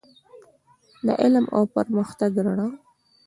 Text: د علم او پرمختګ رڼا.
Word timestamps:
د 1.05 1.07
علم 1.21 1.45
او 1.55 1.63
پرمختګ 1.75 2.31
رڼا. 2.45 2.67